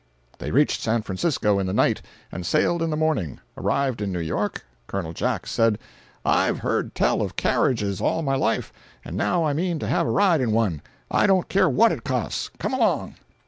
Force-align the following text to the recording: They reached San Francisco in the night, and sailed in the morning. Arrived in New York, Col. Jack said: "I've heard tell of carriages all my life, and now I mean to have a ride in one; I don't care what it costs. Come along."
They 0.39 0.49
reached 0.49 0.81
San 0.81 1.03
Francisco 1.03 1.59
in 1.59 1.67
the 1.67 1.73
night, 1.75 2.01
and 2.31 2.43
sailed 2.43 2.81
in 2.81 2.89
the 2.89 2.97
morning. 2.97 3.39
Arrived 3.55 4.01
in 4.01 4.11
New 4.11 4.19
York, 4.19 4.63
Col. 4.87 5.13
Jack 5.13 5.45
said: 5.45 5.77
"I've 6.25 6.57
heard 6.57 6.95
tell 6.95 7.21
of 7.21 7.35
carriages 7.35 8.01
all 8.01 8.23
my 8.23 8.35
life, 8.35 8.73
and 9.05 9.15
now 9.15 9.43
I 9.45 9.53
mean 9.53 9.77
to 9.77 9.85
have 9.87 10.07
a 10.07 10.11
ride 10.11 10.41
in 10.41 10.53
one; 10.53 10.81
I 11.11 11.27
don't 11.27 11.47
care 11.49 11.69
what 11.69 11.91
it 11.91 12.03
costs. 12.03 12.49
Come 12.57 12.73
along." 12.73 13.13